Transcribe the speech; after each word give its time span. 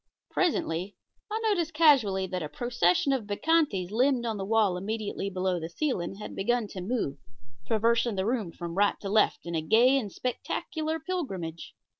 Presently 0.31 0.95
I 1.29 1.39
noticed 1.43 1.75
casually 1.75 2.25
that 2.25 2.41
a 2.41 2.49
procession 2.49 3.13
of 3.13 3.27
bacchantes 3.27 3.91
limned 3.91 4.25
on 4.25 4.37
the 4.37 4.45
wall 4.45 4.75
immediately 4.75 5.29
below 5.29 5.59
the 5.59 5.69
ceiling 5.69 6.15
had 6.15 6.35
begun 6.35 6.65
to 6.69 6.81
move, 6.81 7.19
traversing 7.67 8.15
the 8.15 8.25
room 8.25 8.51
from 8.51 8.73
right 8.79 8.99
to 9.01 9.09
left 9.09 9.45
in 9.45 9.53
a 9.53 9.61
gay 9.61 9.99
and 9.99 10.11
spectacular 10.11 10.99
pilgrimage. 10.99 11.75